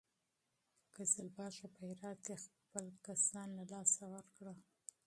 قزلباشو 0.95 1.65
په 1.75 1.81
هرات 1.89 2.19
کې 2.25 2.35
خپل 2.45 2.83
نفوذ 2.95 3.23
له 3.57 3.63
لاسه 3.71 4.03
ورکړ. 4.13 4.45